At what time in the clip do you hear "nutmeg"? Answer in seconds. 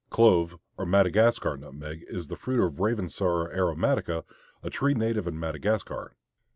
1.57-2.03